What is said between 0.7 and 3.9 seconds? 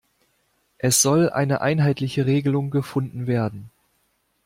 Es soll eine einheitliche Regelung gefunden werden.